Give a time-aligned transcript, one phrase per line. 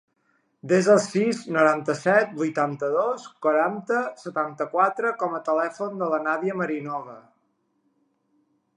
[0.69, 7.19] Desa el sis, noranta-set, vuitanta-dos, quaranta, setanta-quatre com a telèfon de la Nàdia Marinova.